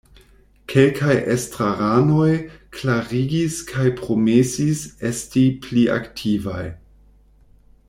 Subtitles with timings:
[0.71, 2.31] Kelkaj estraranoj
[2.79, 6.65] klarigis kaj promesis esti pli aktivaj.